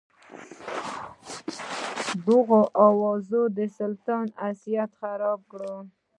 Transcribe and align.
دغو 2.25 2.61
اوازو 2.87 3.41
د 3.57 3.59
سلطنت 3.77 4.29
حیثیت 4.43 4.91
خراب 4.99 5.39
کړ. 5.51 5.61